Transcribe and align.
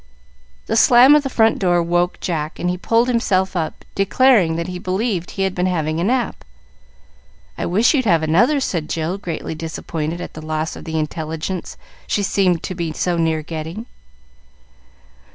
The 0.65 0.75
slam 0.75 1.13
of 1.13 1.21
the 1.21 1.29
front 1.29 1.59
door 1.59 1.83
woke 1.83 2.19
Jack, 2.21 2.57
and 2.57 2.71
he 2.71 2.75
pulled 2.79 3.07
himself 3.07 3.55
up, 3.55 3.85
declaring 3.93 4.55
that 4.55 4.65
he 4.65 4.79
believed 4.79 5.29
he 5.29 5.43
had 5.43 5.53
been 5.53 5.67
having 5.67 5.99
a 5.99 6.03
nap. 6.03 6.43
"I 7.55 7.67
wish 7.67 7.93
you'd 7.93 8.05
have 8.05 8.23
another," 8.23 8.59
said 8.59 8.89
Jill, 8.89 9.19
greatly 9.19 9.53
disappointed 9.53 10.19
at 10.19 10.33
the 10.33 10.41
loss 10.41 10.75
of 10.75 10.85
the 10.85 10.97
intelligence 10.97 11.77
she 12.07 12.23
seemed 12.23 12.63
to 12.63 12.73
be 12.73 12.91
so 12.93 13.15
near 13.15 13.43
getting. 13.43 13.85